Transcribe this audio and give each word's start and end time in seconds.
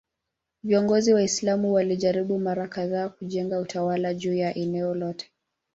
Viongozi 0.63 1.13
Waislamu 1.13 1.73
walijaribu 1.73 2.39
mara 2.39 2.67
kadhaa 2.67 3.09
kujenga 3.09 3.59
utawala 3.59 4.13
juu 4.13 4.33
ya 4.33 4.53
eneo 4.55 4.95
lote. 4.95 5.31